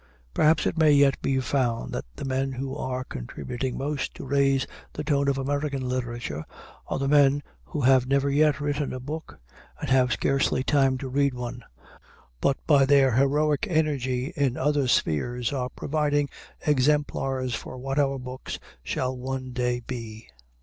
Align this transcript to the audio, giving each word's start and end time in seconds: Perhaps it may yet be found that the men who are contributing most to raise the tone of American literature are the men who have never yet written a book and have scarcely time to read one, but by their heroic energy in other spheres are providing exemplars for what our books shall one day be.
Perhaps 0.33 0.65
it 0.65 0.79
may 0.79 0.91
yet 0.91 1.21
be 1.21 1.39
found 1.39 1.91
that 1.93 2.05
the 2.15 2.25
men 2.25 2.53
who 2.53 2.75
are 2.75 3.03
contributing 3.03 3.77
most 3.77 4.15
to 4.15 4.25
raise 4.25 4.65
the 4.93 5.03
tone 5.03 5.27
of 5.27 5.37
American 5.37 5.87
literature 5.87 6.43
are 6.87 6.97
the 6.97 7.07
men 7.07 7.43
who 7.65 7.81
have 7.81 8.07
never 8.07 8.27
yet 8.27 8.59
written 8.59 8.93
a 8.93 8.99
book 8.99 9.39
and 9.79 9.91
have 9.91 10.11
scarcely 10.11 10.63
time 10.63 10.97
to 10.97 11.07
read 11.07 11.35
one, 11.35 11.63
but 12.39 12.57
by 12.65 12.83
their 12.83 13.11
heroic 13.11 13.67
energy 13.69 14.33
in 14.35 14.57
other 14.57 14.87
spheres 14.87 15.53
are 15.53 15.69
providing 15.69 16.27
exemplars 16.65 17.53
for 17.53 17.77
what 17.77 17.99
our 17.99 18.17
books 18.17 18.57
shall 18.83 19.15
one 19.15 19.51
day 19.51 19.81
be. 19.81 20.27